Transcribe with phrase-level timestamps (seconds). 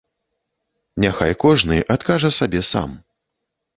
[1.03, 2.97] Няхай кожны адкажа сабе сам.